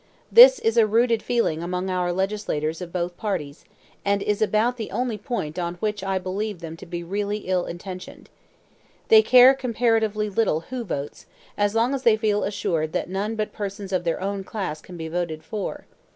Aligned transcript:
This 0.31 0.57
is 0.57 0.77
a 0.77 0.87
rooted 0.87 1.21
feeling 1.21 1.61
among 1.61 1.87
our 1.91 2.11
legislators 2.11 2.81
of 2.81 2.91
both 2.91 3.15
political 3.17 3.21
parties, 3.21 3.65
and 4.03 4.23
is 4.23 4.41
about 4.41 4.77
the 4.77 4.89
only 4.89 5.15
point 5.15 5.59
on 5.59 5.75
which 5.75 6.03
I 6.03 6.17
believe 6.17 6.57
them 6.59 6.75
to 6.77 6.87
be 6.87 7.03
really 7.03 7.41
ill 7.45 7.67
intentioned. 7.67 8.27
They 9.09 9.21
care 9.21 9.53
comparatively 9.53 10.27
little 10.27 10.61
who 10.61 10.83
votes, 10.83 11.27
so 11.55 11.77
long 11.77 11.93
as 11.93 12.01
they 12.01 12.17
feel 12.17 12.43
assured 12.43 12.93
that 12.93 13.09
none 13.09 13.35
but 13.35 13.53
persons 13.53 13.93
of 13.93 14.03
their 14.03 14.19
own 14.19 14.43
class 14.43 14.81
can 14.81 14.97
be 14.97 15.07
voted 15.07 15.43
for. 15.43 15.85